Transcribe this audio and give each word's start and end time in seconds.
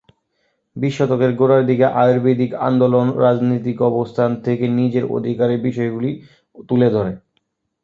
বিশ 0.75 0.93
শতকের 0.97 1.31
গোড়ার 1.35 1.63
দিকে 1.65 1.85
আয়ুর্বেদিক 1.95 2.51
আন্দোলন 2.67 3.07
রাজনৈতিক 3.19 3.77
অবস্থান 3.91 4.29
থেকে 4.45 4.65
নিজের 4.79 5.05
অধিকারের 5.17 5.59
বিষয়গুলি 5.67 6.11
তুলে 6.69 6.87
ধরে। 6.95 7.11